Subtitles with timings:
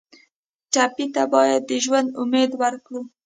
[0.73, 3.01] ټپي ته باید د ژوند امید ورکړو.